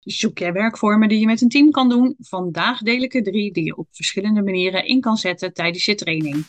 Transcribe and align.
Zoek 0.00 0.38
jij 0.38 0.52
werkvormen 0.52 1.08
die 1.08 1.20
je 1.20 1.26
met 1.26 1.40
een 1.40 1.48
team 1.48 1.70
kan 1.70 1.88
doen? 1.88 2.16
Vandaag 2.18 2.78
deel 2.78 3.02
ik 3.02 3.14
er 3.14 3.22
drie 3.22 3.52
die 3.52 3.64
je 3.64 3.76
op 3.76 3.86
verschillende 3.90 4.42
manieren 4.42 4.86
in 4.86 5.00
kan 5.00 5.16
zetten 5.16 5.52
tijdens 5.52 5.84
je 5.84 5.94
training. 5.94 6.44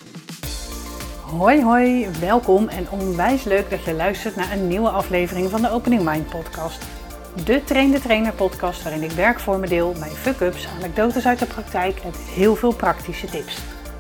Hoi 1.22 1.62
hoi, 1.62 2.08
welkom 2.20 2.68
en 2.68 2.90
onwijs 2.90 3.44
leuk 3.44 3.70
dat 3.70 3.84
je 3.84 3.94
luistert 3.94 4.36
naar 4.36 4.52
een 4.52 4.68
nieuwe 4.68 4.90
aflevering 4.90 5.50
van 5.50 5.62
de 5.62 5.70
Opening 5.70 6.04
Mind 6.04 6.30
podcast. 6.30 6.86
De 7.46 7.64
Train 7.64 7.92
de 7.92 8.00
Trainer 8.00 8.34
podcast 8.34 8.84
waarin 8.84 9.04
ik 9.04 9.12
werkvormen 9.12 9.70
deel, 9.70 9.94
mijn 10.00 10.12
fuck-ups, 10.12 10.68
anekdotes 10.68 11.26
uit 11.26 11.40
de 11.40 11.46
praktijk 11.46 12.00
en 12.00 12.12
heel 12.16 12.56
veel 12.56 12.76
praktische 12.76 13.28
tips. 13.28 13.58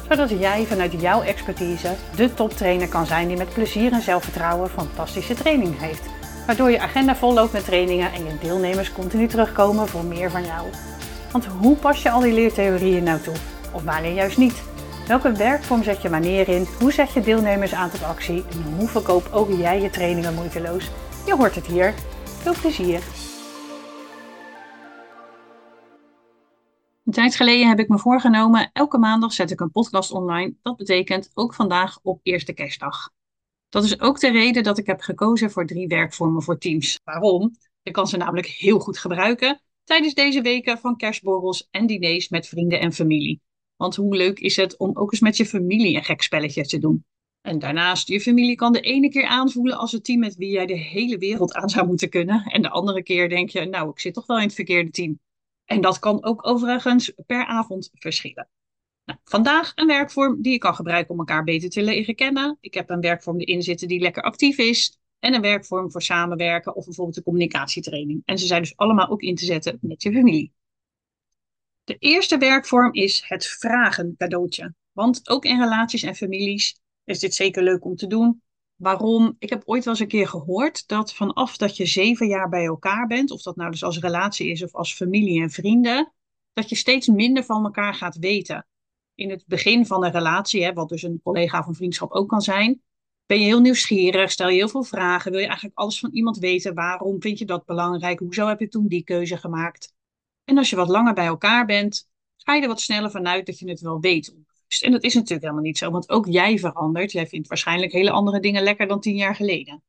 Zodat 0.09 0.29
jij 0.29 0.65
vanuit 0.65 1.01
jouw 1.01 1.21
expertise 1.21 1.95
de 2.15 2.33
toptrainer 2.33 2.87
kan 2.87 3.05
zijn 3.05 3.27
die 3.27 3.37
met 3.37 3.53
plezier 3.53 3.91
en 3.91 4.01
zelfvertrouwen 4.01 4.69
fantastische 4.69 5.33
training 5.33 5.79
heeft 5.79 6.20
waardoor 6.51 6.71
je 6.71 6.81
agenda 6.81 7.15
vol 7.15 7.33
loopt 7.33 7.51
met 7.51 7.65
trainingen 7.65 8.11
en 8.11 8.23
je 8.23 8.37
deelnemers 8.41 8.91
continu 8.91 9.27
terugkomen 9.27 9.87
voor 9.87 10.05
meer 10.05 10.31
van 10.31 10.43
jou. 10.43 10.67
Want 11.31 11.45
hoe 11.45 11.75
pas 11.75 12.01
je 12.01 12.09
al 12.11 12.19
die 12.19 12.33
leertheorieën 12.33 13.03
nou 13.03 13.21
toe? 13.21 13.33
Of 13.73 13.83
wanneer 13.83 14.13
juist 14.13 14.37
niet? 14.37 14.63
Welke 15.07 15.31
werkvorm 15.31 15.83
zet 15.83 16.01
je 16.01 16.09
wanneer 16.09 16.49
in? 16.49 16.67
Hoe 16.79 16.91
zet 16.91 17.11
je 17.11 17.21
deelnemers 17.21 17.73
aan 17.73 17.89
tot 17.89 18.03
actie? 18.03 18.43
En 18.51 18.73
hoe 18.77 18.87
verkoop 18.87 19.29
ook 19.33 19.49
jij 19.49 19.81
je 19.81 19.89
trainingen 19.89 20.33
moeiteloos? 20.33 20.89
Je 21.25 21.35
hoort 21.35 21.55
het 21.55 21.65
hier. 21.65 21.93
Veel 22.23 22.55
plezier! 22.61 23.01
Een 27.05 27.13
tijd 27.13 27.35
geleden 27.35 27.67
heb 27.67 27.79
ik 27.79 27.87
me 27.87 27.97
voorgenomen, 27.97 28.69
elke 28.73 28.97
maandag 28.97 29.33
zet 29.33 29.51
ik 29.51 29.59
een 29.59 29.71
podcast 29.71 30.11
online. 30.11 30.53
Dat 30.61 30.77
betekent 30.77 31.31
ook 31.33 31.53
vandaag 31.53 31.99
op 32.01 32.19
eerste 32.23 32.53
kerstdag. 32.53 33.09
Dat 33.71 33.83
is 33.83 33.99
ook 33.99 34.19
de 34.19 34.31
reden 34.31 34.63
dat 34.63 34.77
ik 34.77 34.85
heb 34.85 35.01
gekozen 35.01 35.51
voor 35.51 35.65
drie 35.65 35.87
werkvormen 35.87 36.43
voor 36.43 36.57
teams. 36.57 36.99
Waarom? 37.03 37.55
Je 37.81 37.91
kan 37.91 38.07
ze 38.07 38.17
namelijk 38.17 38.47
heel 38.47 38.79
goed 38.79 38.97
gebruiken 38.97 39.61
tijdens 39.83 40.13
deze 40.13 40.41
weken 40.41 40.77
van 40.77 40.97
kerstborrels 40.97 41.67
en 41.69 41.87
diners 41.87 42.29
met 42.29 42.47
vrienden 42.47 42.79
en 42.79 42.93
familie. 42.93 43.41
Want 43.75 43.95
hoe 43.95 44.15
leuk 44.15 44.39
is 44.39 44.55
het 44.55 44.77
om 44.77 44.97
ook 44.97 45.11
eens 45.11 45.21
met 45.21 45.37
je 45.37 45.45
familie 45.45 45.95
een 45.95 46.03
gek 46.03 46.21
spelletje 46.21 46.65
te 46.65 46.77
doen? 46.79 47.05
En 47.41 47.59
daarnaast, 47.59 48.07
je 48.07 48.21
familie 48.21 48.55
kan 48.55 48.73
de 48.73 48.81
ene 48.81 49.09
keer 49.09 49.25
aanvoelen 49.25 49.77
als 49.77 49.91
het 49.91 50.03
team 50.03 50.19
met 50.19 50.35
wie 50.35 50.51
jij 50.51 50.65
de 50.65 50.77
hele 50.77 51.17
wereld 51.17 51.53
aan 51.53 51.69
zou 51.69 51.87
moeten 51.87 52.09
kunnen. 52.09 52.43
En 52.43 52.61
de 52.61 52.69
andere 52.69 53.03
keer 53.03 53.29
denk 53.29 53.49
je, 53.49 53.65
nou, 53.65 53.89
ik 53.89 53.99
zit 53.99 54.13
toch 54.13 54.25
wel 54.25 54.37
in 54.37 54.43
het 54.43 54.53
verkeerde 54.53 54.89
team. 54.89 55.19
En 55.65 55.81
dat 55.81 55.99
kan 55.99 56.23
ook 56.23 56.47
overigens 56.47 57.13
per 57.25 57.45
avond 57.45 57.89
verschillen. 57.93 58.49
Nou, 59.05 59.19
vandaag 59.23 59.71
een 59.75 59.87
werkvorm 59.87 60.41
die 60.41 60.51
je 60.51 60.57
kan 60.57 60.75
gebruiken 60.75 61.13
om 61.13 61.19
elkaar 61.19 61.43
beter 61.43 61.69
te 61.69 61.83
leren 61.83 62.15
kennen. 62.15 62.57
Ik 62.59 62.73
heb 62.73 62.89
een 62.89 63.01
werkvorm 63.01 63.39
erin 63.39 63.61
zitten 63.61 63.87
die 63.87 63.99
lekker 63.99 64.23
actief 64.23 64.57
is. 64.57 64.99
En 65.19 65.33
een 65.33 65.41
werkvorm 65.41 65.91
voor 65.91 66.01
samenwerken 66.01 66.75
of 66.75 66.85
bijvoorbeeld 66.85 67.17
een 67.17 67.23
communicatietraining. 67.23 68.21
En 68.25 68.37
ze 68.37 68.45
zijn 68.45 68.61
dus 68.61 68.77
allemaal 68.77 69.09
ook 69.09 69.21
in 69.21 69.35
te 69.35 69.45
zetten 69.45 69.77
met 69.81 70.01
je 70.01 70.11
familie. 70.11 70.53
De 71.83 71.95
eerste 71.97 72.37
werkvorm 72.37 72.93
is 72.93 73.23
het 73.27 73.45
vragen 73.45 74.15
cadeautje. 74.17 74.73
Want 74.91 75.29
ook 75.29 75.45
in 75.45 75.59
relaties 75.59 76.03
en 76.03 76.15
families 76.15 76.79
is 77.03 77.19
dit 77.19 77.35
zeker 77.35 77.63
leuk 77.63 77.85
om 77.85 77.95
te 77.95 78.07
doen. 78.07 78.41
Waarom? 78.75 79.35
Ik 79.39 79.49
heb 79.49 79.61
ooit 79.65 79.83
wel 79.83 79.93
eens 79.93 80.01
een 80.01 80.07
keer 80.07 80.27
gehoord 80.27 80.87
dat 80.87 81.13
vanaf 81.13 81.57
dat 81.57 81.77
je 81.77 81.85
zeven 81.85 82.27
jaar 82.27 82.49
bij 82.49 82.65
elkaar 82.65 83.07
bent, 83.07 83.31
of 83.31 83.41
dat 83.41 83.55
nou 83.55 83.71
dus 83.71 83.83
als 83.83 83.99
relatie 83.99 84.49
is 84.49 84.63
of 84.63 84.75
als 84.75 84.95
familie 84.95 85.41
en 85.41 85.49
vrienden, 85.49 86.13
dat 86.53 86.69
je 86.69 86.75
steeds 86.75 87.07
minder 87.07 87.43
van 87.43 87.63
elkaar 87.63 87.93
gaat 87.93 88.17
weten 88.17 88.65
in 89.15 89.29
het 89.29 89.43
begin 89.47 89.85
van 89.85 90.05
een 90.05 90.11
relatie, 90.11 90.63
hè, 90.63 90.73
wat 90.73 90.89
dus 90.89 91.03
een 91.03 91.19
collega 91.23 91.63
van 91.63 91.75
vriendschap 91.75 92.11
ook 92.11 92.29
kan 92.29 92.41
zijn, 92.41 92.81
ben 93.25 93.39
je 93.39 93.45
heel 93.45 93.59
nieuwsgierig, 93.59 94.31
stel 94.31 94.49
je 94.49 94.55
heel 94.55 94.69
veel 94.69 94.83
vragen, 94.83 95.31
wil 95.31 95.39
je 95.39 95.45
eigenlijk 95.45 95.77
alles 95.77 95.99
van 95.99 96.11
iemand 96.11 96.37
weten, 96.37 96.73
waarom 96.73 97.21
vind 97.21 97.39
je 97.39 97.45
dat 97.45 97.65
belangrijk, 97.65 98.19
hoezo 98.19 98.47
heb 98.47 98.59
je 98.59 98.67
toen 98.67 98.87
die 98.87 99.03
keuze 99.03 99.37
gemaakt. 99.37 99.93
En 100.43 100.57
als 100.57 100.69
je 100.69 100.75
wat 100.75 100.87
langer 100.87 101.13
bij 101.13 101.25
elkaar 101.25 101.65
bent, 101.65 102.09
ga 102.37 102.55
je 102.55 102.61
er 102.61 102.67
wat 102.67 102.81
sneller 102.81 103.11
vanuit 103.11 103.45
dat 103.45 103.59
je 103.59 103.69
het 103.69 103.81
wel 103.81 103.99
weet. 103.99 104.35
En 104.79 104.91
dat 104.91 105.03
is 105.03 105.13
natuurlijk 105.13 105.41
helemaal 105.41 105.63
niet 105.63 105.77
zo, 105.77 105.91
want 105.91 106.09
ook 106.09 106.25
jij 106.27 106.57
verandert. 106.57 107.11
Jij 107.11 107.27
vindt 107.27 107.47
waarschijnlijk 107.47 107.91
hele 107.91 108.11
andere 108.11 108.39
dingen 108.39 108.63
lekker 108.63 108.87
dan 108.87 108.99
tien 108.99 109.15
jaar 109.15 109.35
geleden. 109.35 109.83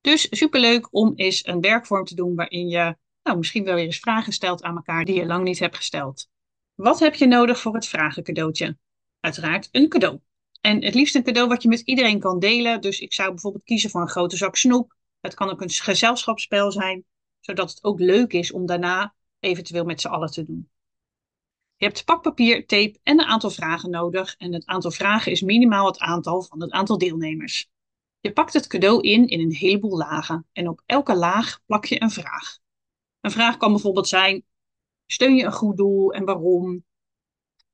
Dus 0.00 0.26
superleuk 0.30 0.88
om 0.90 1.12
eens 1.14 1.46
een 1.46 1.60
werkvorm 1.60 2.04
te 2.04 2.14
doen 2.14 2.34
waarin 2.34 2.68
je 2.68 2.96
nou, 3.22 3.38
misschien 3.38 3.64
wel 3.64 3.74
weer 3.74 3.84
eens 3.84 3.98
vragen 3.98 4.32
stelt 4.32 4.62
aan 4.62 4.76
elkaar 4.76 5.04
die 5.04 5.14
je 5.14 5.26
lang 5.26 5.44
niet 5.44 5.58
hebt 5.58 5.76
gesteld. 5.76 6.28
Wat 6.74 6.98
heb 6.98 7.14
je 7.14 7.26
nodig 7.26 7.60
voor 7.60 7.74
het 7.74 7.86
vragencadeautje? 7.86 8.78
Uiteraard 9.20 9.68
een 9.72 9.88
cadeau. 9.88 10.20
En 10.60 10.84
het 10.84 10.94
liefst 10.94 11.14
een 11.14 11.22
cadeau 11.22 11.48
wat 11.48 11.62
je 11.62 11.68
met 11.68 11.80
iedereen 11.80 12.20
kan 12.20 12.38
delen. 12.38 12.80
Dus 12.80 13.00
ik 13.00 13.12
zou 13.12 13.30
bijvoorbeeld 13.30 13.64
kiezen 13.64 13.90
voor 13.90 14.00
een 14.00 14.08
grote 14.08 14.36
zak 14.36 14.56
snoep. 14.56 14.96
Het 15.20 15.34
kan 15.34 15.50
ook 15.50 15.60
een 15.60 15.70
gezelschapsspel 15.70 16.72
zijn, 16.72 17.04
zodat 17.40 17.70
het 17.70 17.84
ook 17.84 18.00
leuk 18.00 18.32
is 18.32 18.52
om 18.52 18.66
daarna 18.66 19.14
eventueel 19.40 19.84
met 19.84 20.00
z'n 20.00 20.08
allen 20.08 20.30
te 20.30 20.44
doen. 20.44 20.70
Je 21.76 21.86
hebt 21.88 22.04
pakpapier, 22.04 22.66
tape 22.66 22.98
en 23.02 23.20
een 23.20 23.26
aantal 23.26 23.50
vragen 23.50 23.90
nodig. 23.90 24.34
En 24.36 24.52
het 24.52 24.66
aantal 24.66 24.90
vragen 24.90 25.32
is 25.32 25.40
minimaal 25.40 25.86
het 25.86 25.98
aantal 25.98 26.42
van 26.42 26.60
het 26.60 26.70
aantal 26.70 26.98
deelnemers. 26.98 27.70
Je 28.20 28.32
pakt 28.32 28.52
het 28.52 28.66
cadeau 28.66 29.00
in 29.00 29.26
in 29.26 29.40
een 29.40 29.54
heleboel 29.54 29.96
lagen. 29.96 30.46
En 30.52 30.68
op 30.68 30.82
elke 30.86 31.14
laag 31.14 31.60
plak 31.66 31.84
je 31.84 32.02
een 32.02 32.10
vraag. 32.10 32.58
Een 33.20 33.30
vraag 33.30 33.56
kan 33.56 33.72
bijvoorbeeld 33.72 34.08
zijn: 34.08 34.44
Steun 35.12 35.36
je 35.36 35.44
een 35.44 35.52
goed 35.52 35.76
doel 35.76 36.12
en 36.12 36.24
waarom? 36.24 36.84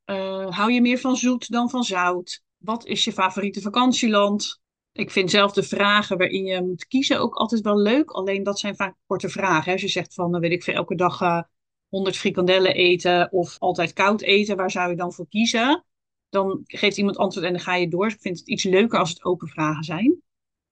Uh, 0.06 0.50
hou 0.50 0.72
je 0.72 0.80
meer 0.80 0.98
van 0.98 1.16
zoet 1.16 1.50
dan 1.50 1.70
van 1.70 1.82
zout? 1.84 2.42
Wat 2.56 2.86
is 2.86 3.04
je 3.04 3.12
favoriete 3.12 3.60
vakantieland? 3.60 4.60
Ik 4.92 5.10
vind 5.10 5.30
zelf 5.30 5.52
de 5.52 5.62
vragen 5.62 6.18
waarin 6.18 6.44
je 6.44 6.62
moet 6.62 6.86
kiezen 6.86 7.20
ook 7.20 7.34
altijd 7.34 7.60
wel 7.60 7.78
leuk. 7.78 8.10
Alleen 8.10 8.42
dat 8.42 8.58
zijn 8.58 8.76
vaak 8.76 8.96
korte 9.06 9.28
vragen. 9.28 9.72
Als 9.72 9.80
je 9.80 9.88
zegt 9.88 10.14
van, 10.14 10.32
dan 10.32 10.40
weet 10.40 10.52
ik 10.52 10.62
veel, 10.62 10.74
elke 10.74 10.94
dag 10.94 11.20
uh, 11.20 11.42
100 11.88 12.16
frikandellen 12.16 12.74
eten 12.74 13.32
of 13.32 13.58
altijd 13.58 13.92
koud 13.92 14.22
eten, 14.22 14.56
waar 14.56 14.70
zou 14.70 14.90
je 14.90 14.96
dan 14.96 15.12
voor 15.12 15.28
kiezen? 15.28 15.84
Dan 16.28 16.62
geeft 16.64 16.96
iemand 16.96 17.16
antwoord 17.16 17.46
en 17.46 17.52
dan 17.52 17.62
ga 17.62 17.74
je 17.74 17.88
door. 17.88 18.06
Ik 18.06 18.20
vind 18.20 18.38
het 18.38 18.48
iets 18.48 18.64
leuker 18.64 18.98
als 18.98 19.08
het 19.08 19.24
open 19.24 19.48
vragen 19.48 19.84
zijn. 19.84 20.22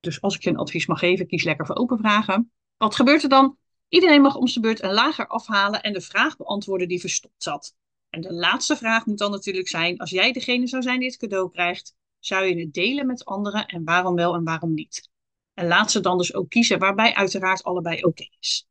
Dus 0.00 0.20
als 0.20 0.34
ik 0.34 0.42
je 0.42 0.50
een 0.50 0.56
advies 0.56 0.86
mag 0.86 0.98
geven, 0.98 1.26
kies 1.26 1.44
lekker 1.44 1.66
voor 1.66 1.76
open 1.76 1.98
vragen. 1.98 2.52
Wat 2.76 2.94
gebeurt 2.94 3.22
er 3.22 3.28
dan? 3.28 3.56
Iedereen 3.88 4.22
mag 4.22 4.36
om 4.36 4.46
zijn 4.46 4.64
beurt 4.64 4.82
een 4.82 4.92
lager 4.92 5.26
afhalen 5.26 5.82
en 5.82 5.92
de 5.92 6.00
vraag 6.00 6.36
beantwoorden 6.36 6.88
die 6.88 7.00
verstopt 7.00 7.42
zat. 7.42 7.74
En 8.10 8.20
de 8.20 8.32
laatste 8.32 8.76
vraag 8.76 9.06
moet 9.06 9.18
dan 9.18 9.30
natuurlijk 9.30 9.68
zijn: 9.68 9.98
als 9.98 10.10
jij 10.10 10.32
degene 10.32 10.66
zou 10.66 10.82
zijn 10.82 10.98
die 10.98 11.08
het 11.08 11.18
cadeau 11.18 11.50
krijgt, 11.50 11.94
zou 12.18 12.44
je 12.44 12.60
het 12.60 12.74
delen 12.74 13.06
met 13.06 13.24
anderen 13.24 13.66
en 13.66 13.84
waarom 13.84 14.14
wel 14.14 14.34
en 14.34 14.44
waarom 14.44 14.74
niet? 14.74 15.10
En 15.54 15.66
laat 15.66 15.90
ze 15.90 16.00
dan 16.00 16.18
dus 16.18 16.34
ook 16.34 16.48
kiezen, 16.48 16.78
waarbij 16.78 17.14
uiteraard 17.14 17.62
allebei 17.62 18.02
oké 18.02 18.28
is. 18.38 18.66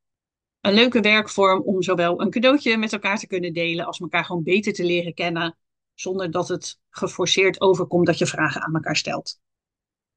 Een 0.60 0.74
leuke 0.74 1.00
werkvorm 1.00 1.62
om 1.62 1.82
zowel 1.82 2.20
een 2.20 2.30
cadeautje 2.30 2.76
met 2.76 2.92
elkaar 2.92 3.18
te 3.18 3.26
kunnen 3.26 3.52
delen 3.52 3.86
als 3.86 4.00
elkaar 4.00 4.24
gewoon 4.24 4.42
beter 4.42 4.72
te 4.72 4.84
leren 4.84 5.14
kennen, 5.14 5.56
zonder 5.94 6.30
dat 6.30 6.48
het 6.48 6.78
geforceerd 6.90 7.60
overkomt 7.60 8.06
dat 8.06 8.18
je 8.18 8.26
vragen 8.26 8.62
aan 8.62 8.74
elkaar 8.74 8.96
stelt. 8.96 9.40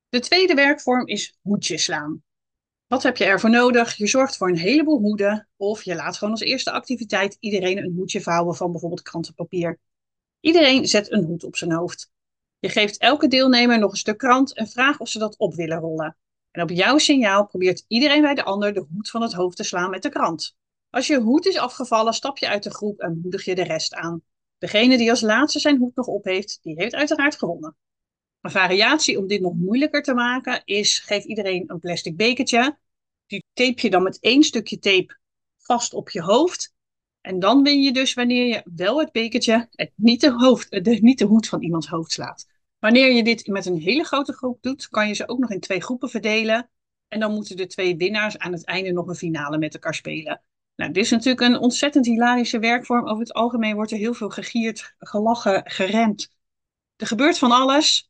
De 0.10 0.20
tweede 0.20 0.54
werkvorm 0.54 1.08
is 1.08 1.38
hoedjes 1.42 1.84
slaan. 1.84 2.24
Wat 2.90 3.04
heb 3.04 3.18
je 3.18 3.26
ervoor 3.26 3.50
nodig? 3.50 3.96
Je 3.96 4.08
zorgt 4.08 4.38
voor 4.38 4.50
een 4.50 4.58
heleboel 4.58 5.00
hoeden 5.00 5.48
of 5.56 5.84
je 5.84 5.96
laat 5.96 6.18
gewoon 6.18 6.34
als 6.34 6.44
eerste 6.44 6.72
activiteit 6.72 7.38
iedereen 7.40 7.78
een 7.78 7.94
hoedje 7.96 8.22
vouwen 8.22 8.56
van 8.56 8.72
bijvoorbeeld 8.72 9.02
krantenpapier. 9.02 9.80
Iedereen 10.40 10.88
zet 10.88 11.12
een 11.12 11.24
hoed 11.24 11.44
op 11.44 11.56
zijn 11.56 11.72
hoofd. 11.72 12.12
Je 12.60 12.70
geeft 12.70 12.98
elke 12.98 13.28
deelnemer 13.28 13.80
nog 13.80 13.92
een 13.92 13.98
stuk 13.98 14.18
krant 14.18 14.54
en 14.54 14.68
vraagt 14.68 15.00
of 15.00 15.10
ze 15.10 15.20
dat 15.20 15.38
op 15.38 15.56
willen 15.56 15.80
rollen. 15.80 16.18
En 16.52 16.62
op 16.62 16.70
jouw 16.70 16.98
signaal 16.98 17.46
probeert 17.46 17.86
iedereen 17.88 18.22
bij 18.22 18.36
de 18.36 18.44
ander 18.44 18.74
de 18.74 18.86
hoed 18.94 19.10
van 19.10 19.22
het 19.22 19.34
hoofd 19.34 19.58
te 19.58 19.64
slaan 19.64 19.90
met 19.90 20.04
de 20.04 20.10
krant. 20.10 20.56
Als 20.90 21.08
je 21.08 21.20
hoed 21.20 21.46
is 21.46 21.58
afgevallen, 21.58 22.14
stap 22.14 22.38
je 22.38 22.50
uit 22.50 22.64
de 22.64 22.74
groep 22.74 23.00
en 23.00 23.20
moedig 23.22 23.46
je 23.46 23.56
de 23.56 23.64
rest 23.64 23.94
aan. 23.94 24.22
Degene 24.58 24.98
die 24.98 25.10
als 25.10 25.22
laatste 25.22 25.60
zijn 25.60 25.78
hoed 25.78 25.96
nog 25.96 26.08
op 26.08 26.24
heeft, 26.24 26.60
die 26.62 26.76
heeft 26.76 26.96
uiteraard 26.96 27.38
gewonnen. 27.38 27.76
Een 28.42 28.52
variatie 28.52 29.18
om 29.18 29.28
dit 29.28 29.42
nog 29.42 29.54
moeilijker 29.54 30.04
te 30.04 30.14
maken 30.14 30.62
is: 30.66 31.00
geef 31.00 31.24
iedereen 31.24 31.64
een 31.68 31.80
plastic 31.80 32.18
bekertje. 32.18 32.78
Die 33.28 33.44
tape 33.54 33.82
je 33.82 33.90
dan 33.90 34.04
met 34.04 34.20
één 34.20 34.44
stukje 34.44 34.80
tape 34.80 35.18
vast 35.58 35.94
op 35.94 36.10
je 36.10 36.22
hoofd. 36.22 36.74
En 37.22 37.40
dan 37.40 37.64
win 37.64 37.82
je 37.82 37.92
dus 37.92 38.14
wanneer 38.14 38.46
je 38.46 38.62
wel 38.74 39.00
het 39.00 39.12
bekertje, 39.12 39.68
het 39.72 39.92
niet, 39.96 40.22
de 40.22 40.32
hoofd, 40.32 40.84
de, 40.84 40.98
niet 41.02 41.20
de 41.20 41.26
hoed 41.26 41.48
van 41.48 41.62
iemands 41.62 41.88
hoofd 41.88 42.12
slaat. 42.12 42.48
Wanneer 42.80 43.12
je 43.12 43.24
dit 43.24 43.48
met 43.48 43.66
een 43.66 43.78
hele 43.78 44.04
grote 44.04 44.34
groep 44.34 44.62
doet, 44.62 44.88
kan 44.88 45.08
je 45.08 45.14
ze 45.14 45.28
ook 45.28 45.40
nog 45.40 45.52
in 45.52 45.60
twee 45.60 45.82
groepen 45.82 46.10
verdelen. 46.10 46.70
En 47.08 47.20
dan 47.20 47.34
moeten 47.34 47.58
de 47.58 47.68
twee 47.68 47.98
winnaars 47.98 48.38
aan 48.38 48.52
het 48.52 48.66
einde 48.66 48.92
nog 48.92 49.08
een 49.08 49.16
finale 49.16 49.58
met 49.58 49.74
elkaar 49.74 49.96
spelen. 49.96 50.42
Nou, 50.76 50.92
dit 50.92 51.04
is 51.04 51.10
natuurlijk 51.10 51.42
een 51.42 51.60
ontzettend 51.60 52.06
hilarische 52.06 52.60
werkvorm. 52.60 53.08
Over 53.08 53.20
het 53.20 53.34
algemeen 53.34 53.76
wordt 53.76 53.92
er 53.92 53.98
heel 53.98 54.14
veel 54.14 54.30
gegierd, 54.30 54.96
gelachen, 54.98 55.62
gerend. 55.66 56.36
Er 56.96 57.08
gebeurt 57.08 57.38
van 57.38 57.52
alles. 57.52 58.09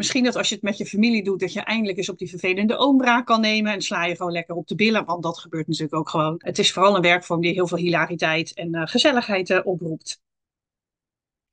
Misschien 0.00 0.24
dat 0.24 0.36
als 0.36 0.48
je 0.48 0.54
het 0.54 0.64
met 0.64 0.76
je 0.76 0.86
familie 0.86 1.24
doet, 1.24 1.40
dat 1.40 1.52
je 1.52 1.60
eindelijk 1.60 1.98
eens 1.98 2.08
op 2.08 2.18
die 2.18 2.28
vervelende 2.28 2.76
oombraak 2.76 3.26
kan 3.26 3.40
nemen 3.40 3.72
en 3.72 3.82
sla 3.82 4.04
je 4.04 4.16
gewoon 4.16 4.32
lekker 4.32 4.54
op 4.54 4.66
de 4.66 4.74
billen, 4.74 5.04
want 5.04 5.22
dat 5.22 5.38
gebeurt 5.38 5.66
natuurlijk 5.66 5.94
ook 5.94 6.08
gewoon. 6.08 6.34
Het 6.38 6.58
is 6.58 6.72
vooral 6.72 6.96
een 6.96 7.02
werkvorm 7.02 7.40
die 7.40 7.52
heel 7.52 7.66
veel 7.66 7.78
hilariteit 7.78 8.54
en 8.54 8.74
uh, 8.74 8.86
gezelligheid 8.86 9.50
uh, 9.50 9.60
oproept. 9.64 10.22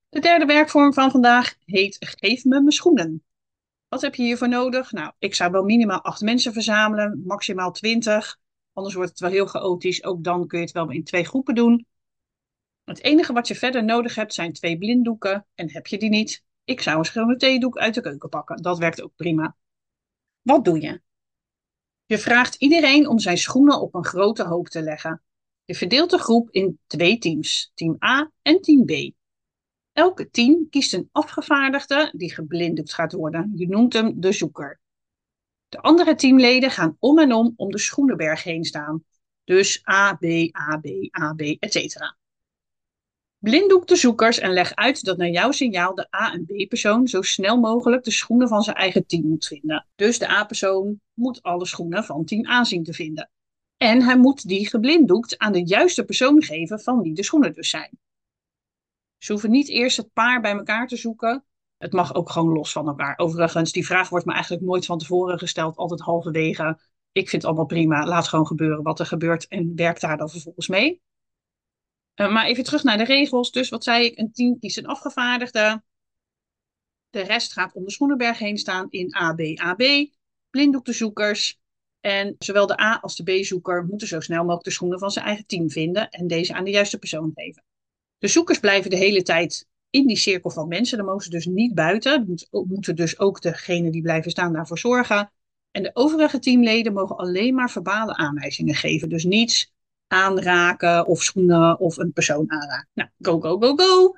De 0.09 0.19
derde 0.19 0.45
werkvorm 0.45 0.93
van 0.93 1.11
vandaag 1.11 1.55
heet 1.65 1.97
Geef 1.99 2.43
me 2.43 2.49
mijn 2.49 2.71
schoenen. 2.71 3.23
Wat 3.87 4.01
heb 4.01 4.15
je 4.15 4.23
hiervoor 4.23 4.49
nodig? 4.49 4.91
Nou, 4.91 5.11
ik 5.19 5.35
zou 5.35 5.51
wel 5.51 5.63
minimaal 5.63 6.01
acht 6.01 6.21
mensen 6.21 6.53
verzamelen, 6.53 7.23
maximaal 7.25 7.71
twintig. 7.71 8.37
anders 8.73 8.95
wordt 8.95 9.09
het 9.09 9.19
wel 9.19 9.29
heel 9.29 9.47
chaotisch. 9.47 10.03
Ook 10.03 10.23
dan 10.23 10.47
kun 10.47 10.59
je 10.59 10.65
het 10.65 10.73
wel 10.73 10.91
in 10.91 11.03
twee 11.03 11.25
groepen 11.25 11.55
doen. 11.55 11.85
Het 12.83 13.03
enige 13.03 13.33
wat 13.33 13.47
je 13.47 13.55
verder 13.55 13.83
nodig 13.83 14.15
hebt 14.15 14.33
zijn 14.33 14.53
twee 14.53 14.77
blinddoeken. 14.77 15.45
En 15.55 15.71
heb 15.71 15.87
je 15.87 15.97
die 15.97 16.09
niet, 16.09 16.45
ik 16.67 16.81
zou 16.81 16.97
een 16.97 17.05
schone 17.05 17.35
theedoek 17.35 17.77
uit 17.77 17.93
de 17.93 18.01
keuken 18.01 18.29
pakken. 18.29 18.61
Dat 18.61 18.77
werkt 18.77 19.01
ook 19.01 19.15
prima. 19.15 19.55
Wat 20.41 20.65
doe 20.65 20.81
je? 20.81 21.01
Je 22.05 22.17
vraagt 22.17 22.55
iedereen 22.55 23.07
om 23.07 23.19
zijn 23.19 23.37
schoenen 23.37 23.81
op 23.81 23.95
een 23.95 24.05
grote 24.05 24.43
hoop 24.43 24.67
te 24.67 24.81
leggen. 24.81 25.21
Je 25.65 25.75
verdeelt 25.75 26.09
de 26.09 26.17
groep 26.17 26.49
in 26.49 26.79
twee 26.87 27.17
teams, 27.17 27.71
team 27.73 27.97
A 28.03 28.31
en 28.41 28.61
team 28.61 28.85
B. 28.85 29.15
Elke 29.91 30.29
team 30.29 30.69
kiest 30.69 30.93
een 30.93 31.09
afgevaardigde 31.11 32.13
die 32.15 32.33
geblinddoekt 32.33 32.93
gaat 32.93 33.13
worden. 33.13 33.51
Je 33.55 33.67
noemt 33.67 33.93
hem 33.93 34.21
de 34.21 34.31
zoeker. 34.31 34.79
De 35.69 35.79
andere 35.81 36.15
teamleden 36.15 36.71
gaan 36.71 36.97
om 36.99 37.19
en 37.19 37.33
om 37.33 37.53
om 37.55 37.71
de 37.71 37.79
schoenenberg 37.79 38.43
heen 38.43 38.63
staan. 38.63 39.03
Dus 39.43 39.87
A, 39.87 40.13
B, 40.13 40.23
A, 40.55 40.79
B, 40.81 40.85
A, 41.19 41.33
B, 41.33 41.41
etc. 41.41 42.15
Blinddoek 43.39 43.87
de 43.87 43.95
zoekers 43.95 44.39
en 44.39 44.53
leg 44.53 44.75
uit 44.75 45.03
dat 45.03 45.17
naar 45.17 45.29
jouw 45.29 45.51
signaal 45.51 45.95
de 45.95 46.15
A- 46.15 46.33
en 46.33 46.45
B-persoon 46.45 47.07
zo 47.07 47.21
snel 47.21 47.59
mogelijk 47.59 48.03
de 48.03 48.11
schoenen 48.11 48.47
van 48.47 48.61
zijn 48.61 48.75
eigen 48.75 49.05
team 49.05 49.27
moet 49.27 49.47
vinden. 49.47 49.87
Dus 49.95 50.19
de 50.19 50.29
A-persoon 50.29 51.01
moet 51.13 51.43
alle 51.43 51.65
schoenen 51.65 52.03
van 52.03 52.25
team 52.25 52.47
A 52.49 52.63
zien 52.63 52.83
te 52.83 52.93
vinden. 52.93 53.29
En 53.77 54.01
hij 54.01 54.17
moet 54.17 54.47
die 54.47 54.69
geblinddoekt 54.69 55.37
aan 55.37 55.51
de 55.51 55.65
juiste 55.65 56.03
persoon 56.03 56.43
geven 56.43 56.79
van 56.79 57.01
wie 57.01 57.13
de 57.13 57.23
schoenen 57.23 57.53
dus 57.53 57.69
zijn. 57.69 57.99
Ze 59.17 59.31
hoeven 59.31 59.51
niet 59.51 59.69
eerst 59.69 59.97
het 59.97 60.13
paar 60.13 60.41
bij 60.41 60.51
elkaar 60.51 60.87
te 60.87 60.95
zoeken. 60.95 61.45
Het 61.77 61.93
mag 61.93 62.13
ook 62.13 62.29
gewoon 62.29 62.53
los 62.53 62.71
van 62.71 62.87
elkaar. 62.87 63.17
Overigens, 63.17 63.71
die 63.71 63.85
vraag 63.85 64.09
wordt 64.09 64.25
me 64.25 64.33
eigenlijk 64.33 64.63
nooit 64.63 64.85
van 64.85 64.97
tevoren 64.97 65.39
gesteld, 65.39 65.77
altijd 65.77 65.99
halverwege. 65.99 66.79
Ik 67.11 67.29
vind 67.29 67.41
het 67.41 67.45
allemaal 67.45 67.65
prima. 67.65 68.05
Laat 68.05 68.27
gewoon 68.27 68.47
gebeuren 68.47 68.83
wat 68.83 68.99
er 68.99 69.05
gebeurt 69.05 69.47
en 69.47 69.75
werk 69.75 69.99
daar 69.99 70.17
dan 70.17 70.29
vervolgens 70.29 70.67
mee. 70.67 71.01
Uh, 72.21 72.33
maar 72.33 72.45
even 72.45 72.63
terug 72.63 72.83
naar 72.83 72.97
de 72.97 73.03
regels. 73.03 73.51
Dus 73.51 73.69
wat 73.69 73.83
zei 73.83 74.05
ik? 74.05 74.17
Een 74.17 74.31
team 74.31 74.59
kiest 74.59 74.77
een 74.77 74.85
afgevaardigde. 74.85 75.83
De 77.09 77.21
rest 77.21 77.53
gaat 77.53 77.73
om 77.73 77.83
de 77.83 77.91
Schoenenberg 77.91 78.37
heen 78.37 78.57
staan 78.57 78.87
in 78.89 79.13
AB, 79.13 79.39
AB. 79.55 79.83
Blinddoek 80.49 80.85
de 80.85 80.93
zoekers. 80.93 81.59
En 81.99 82.35
zowel 82.39 82.67
de 82.67 82.81
A 82.81 82.99
als 82.99 83.15
de 83.15 83.23
B-zoeker 83.23 83.85
moeten 83.85 84.07
zo 84.07 84.19
snel 84.19 84.41
mogelijk 84.41 84.63
de 84.63 84.71
schoenen 84.71 84.99
van 84.99 85.11
zijn 85.11 85.25
eigen 85.25 85.45
team 85.45 85.69
vinden 85.69 86.09
en 86.09 86.27
deze 86.27 86.53
aan 86.53 86.63
de 86.63 86.71
juiste 86.71 86.97
persoon 86.97 87.31
geven. 87.35 87.63
De 88.17 88.27
zoekers 88.27 88.59
blijven 88.59 88.89
de 88.89 88.97
hele 88.97 89.21
tijd 89.21 89.67
in 89.89 90.07
die 90.07 90.17
cirkel 90.17 90.49
van 90.49 90.67
mensen. 90.67 90.97
Dan 90.97 91.05
mogen 91.05 91.23
ze 91.23 91.29
dus 91.29 91.45
niet 91.45 91.73
buiten. 91.73 92.37
moeten 92.49 92.95
dus 92.95 93.19
ook 93.19 93.41
degenen 93.41 93.91
die 93.91 94.01
blijven 94.01 94.31
staan 94.31 94.53
daarvoor 94.53 94.79
zorgen. 94.79 95.31
En 95.71 95.83
de 95.83 95.91
overige 95.93 96.39
teamleden 96.39 96.93
mogen 96.93 97.17
alleen 97.17 97.55
maar 97.55 97.71
verbale 97.71 98.15
aanwijzingen 98.15 98.75
geven. 98.75 99.09
Dus 99.09 99.23
niets 99.23 99.73
aanraken 100.07 101.05
of 101.05 101.23
schoenen 101.23 101.79
of 101.79 101.97
een 101.97 102.13
persoon 102.13 102.51
aanraken. 102.51 102.89
Nou, 102.93 103.09
go, 103.19 103.39
go, 103.39 103.57
go, 103.59 103.75
go. 103.75 104.15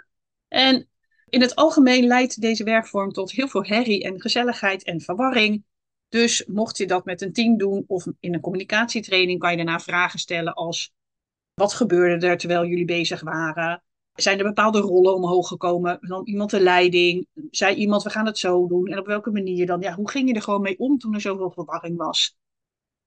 En 0.47 0.89
in 1.29 1.41
het 1.41 1.55
algemeen 1.55 2.07
leidt 2.07 2.41
deze 2.41 2.63
werkvorm 2.63 3.11
tot 3.11 3.31
heel 3.31 3.47
veel 3.47 3.63
herrie 3.63 4.03
en 4.03 4.21
gezelligheid 4.21 4.83
en 4.83 5.01
verwarring. 5.01 5.63
Dus 6.09 6.45
mocht 6.45 6.77
je 6.77 6.87
dat 6.87 7.05
met 7.05 7.21
een 7.21 7.33
team 7.33 7.57
doen 7.57 7.83
of 7.87 8.05
in 8.19 8.33
een 8.33 8.39
communicatietraining, 8.39 9.39
kan 9.39 9.51
je 9.51 9.57
daarna 9.57 9.79
vragen 9.79 10.19
stellen 10.19 10.53
als: 10.53 10.93
wat 11.53 11.73
gebeurde 11.73 12.27
er 12.27 12.37
terwijl 12.37 12.65
jullie 12.65 12.85
bezig 12.85 13.21
waren? 13.21 13.83
Zijn 14.13 14.37
er 14.37 14.43
bepaalde 14.43 14.79
rollen 14.79 15.15
omhoog 15.15 15.47
gekomen? 15.47 15.97
Dan 16.01 16.25
iemand 16.25 16.49
de 16.49 16.59
leiding? 16.59 17.27
Zei 17.51 17.75
iemand, 17.75 18.03
we 18.03 18.09
gaan 18.09 18.25
het 18.25 18.37
zo 18.37 18.67
doen? 18.67 18.87
En 18.87 18.99
op 18.99 19.05
welke 19.05 19.31
manier 19.31 19.65
dan? 19.65 19.81
Ja, 19.81 19.93
hoe 19.95 20.09
ging 20.09 20.27
je 20.29 20.35
er 20.35 20.41
gewoon 20.41 20.61
mee 20.61 20.79
om 20.79 20.97
toen 20.97 21.13
er 21.13 21.21
zoveel 21.21 21.51
verwarring 21.51 21.97
was? 21.97 22.37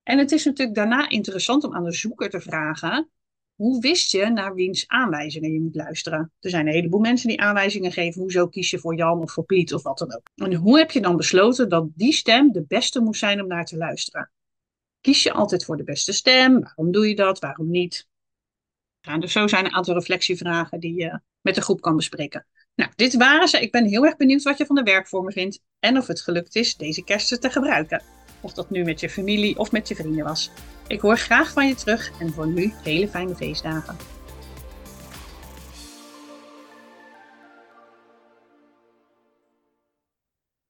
En 0.03 0.19
het 0.19 0.33
is 0.33 0.45
natuurlijk 0.45 0.77
daarna 0.77 1.09
interessant 1.09 1.65
om 1.65 1.75
aan 1.75 1.85
de 1.85 1.93
zoeker 1.93 2.31
te 2.31 2.41
vragen: 2.41 3.11
hoe 3.55 3.81
wist 3.81 4.11
je 4.11 4.27
naar 4.27 4.55
wiens 4.55 4.89
aanwijzingen 4.89 5.53
je 5.53 5.61
moet 5.61 5.75
luisteren? 5.75 6.33
Er 6.41 6.51
zijn 6.51 6.67
een 6.67 6.73
heleboel 6.73 7.01
mensen 7.01 7.29
die 7.29 7.41
aanwijzingen 7.41 7.93
geven. 7.93 8.21
Hoezo 8.21 8.49
kies 8.49 8.71
je 8.71 8.79
voor 8.79 8.97
Jan 8.97 9.23
of 9.23 9.33
voor 9.33 9.45
Piet 9.45 9.75
of 9.75 9.83
wat 9.83 9.99
dan 9.99 10.15
ook? 10.15 10.29
En 10.35 10.55
hoe 10.55 10.79
heb 10.79 10.91
je 10.91 11.01
dan 11.01 11.17
besloten 11.17 11.69
dat 11.69 11.89
die 11.95 12.13
stem 12.13 12.53
de 12.53 12.65
beste 12.69 13.01
moest 13.01 13.21
zijn 13.21 13.41
om 13.41 13.47
naar 13.47 13.65
te 13.65 13.77
luisteren? 13.77 14.31
Kies 15.01 15.23
je 15.23 15.33
altijd 15.33 15.65
voor 15.65 15.77
de 15.77 15.85
beste 15.85 16.13
stem? 16.13 16.61
Waarom 16.61 16.93
doe 16.93 17.09
je 17.09 17.15
dat? 17.15 17.39
Waarom 17.39 17.71
niet? 17.71 18.07
Ja, 19.01 19.19
dus 19.19 19.33
zo 19.33 19.47
zijn 19.47 19.65
een 19.65 19.73
aantal 19.73 19.95
reflectievragen 19.95 20.81
die 20.81 20.95
je 20.95 21.21
met 21.41 21.55
de 21.55 21.61
groep 21.61 21.81
kan 21.81 21.97
bespreken. 21.97 22.47
Nou, 22.75 22.91
dit 22.97 23.17
waren 23.17 23.49
ze. 23.49 23.61
Ik 23.61 23.73
ben 23.73 23.85
heel 23.85 24.05
erg 24.05 24.17
benieuwd 24.17 24.43
wat 24.43 24.59
je 24.59 24.67
van 24.67 24.77
de 24.77 24.83
werkvormen 24.83 25.33
vindt 25.33 25.61
en 25.79 25.97
of 25.97 26.07
het 26.07 26.21
gelukt 26.21 26.57
is 26.57 26.77
deze 26.77 27.05
kersten 27.05 27.41
te 27.41 27.51
gebruiken. 27.51 28.03
Of 28.43 28.53
dat 28.53 28.71
nu 28.71 28.85
met 28.85 29.01
je 29.01 29.11
familie 29.11 29.59
of 29.59 29.73
met 29.73 29.89
je 29.89 29.95
vrienden 29.95 30.25
was. 30.25 30.51
Ik 30.87 31.01
hoor 31.01 31.17
graag 31.17 31.53
van 31.53 31.69
je 31.69 31.75
terug 31.75 32.11
en 32.21 32.33
voor 32.33 32.47
nu 32.47 32.73
hele 32.83 33.09
fijne 33.09 33.35
feestdagen. 33.35 33.97